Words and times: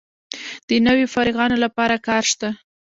د 0.67 0.69
نویو 0.85 1.11
فارغانو 1.13 1.57
لپاره 1.65 1.95
کار 2.07 2.23
شته؟ 2.31 2.49